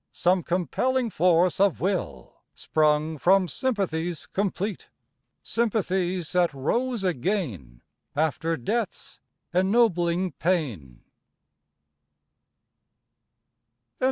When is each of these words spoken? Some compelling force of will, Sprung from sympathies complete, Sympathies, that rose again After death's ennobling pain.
Some 0.13 0.41
compelling 0.41 1.11
force 1.11 1.59
of 1.59 1.79
will, 1.79 2.41
Sprung 2.55 3.19
from 3.19 3.47
sympathies 3.47 4.25
complete, 4.25 4.89
Sympathies, 5.43 6.31
that 6.31 6.51
rose 6.55 7.03
again 7.03 7.83
After 8.15 8.57
death's 8.57 9.19
ennobling 9.53 10.31
pain. 10.31 11.03